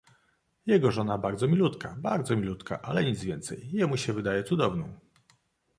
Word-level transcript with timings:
"Jego 0.65 0.91
żona 0.91 1.17
bardzo 1.17 1.47
milutka, 1.47 1.95
bardzo 1.99 2.35
milutka, 2.35 2.81
ale 2.81 3.03
nic 3.05 3.23
więcej... 3.23 3.69
Jemu 3.71 3.97
się 3.97 4.13
wydaje 4.13 4.43
cudowną." 4.43 4.99